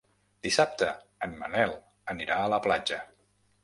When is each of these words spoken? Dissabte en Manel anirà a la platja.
Dissabte 0.47 0.87
en 1.27 1.37
Manel 1.43 1.77
anirà 2.17 2.43
a 2.49 2.53
la 2.57 2.63
platja. 2.69 3.05